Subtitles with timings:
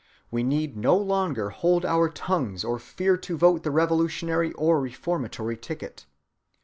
[0.31, 5.57] We need no longer hold our tongues or fear to vote the revolutionary or reformatory
[5.57, 6.07] ticket.